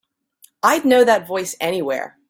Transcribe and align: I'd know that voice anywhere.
I'd 0.63 0.83
know 0.83 1.03
that 1.03 1.27
voice 1.27 1.55
anywhere. 1.61 2.17